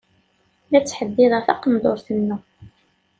La 0.71 0.79
ttḥeddideɣ 0.81 1.41
taqendurt-inu. 1.43 2.37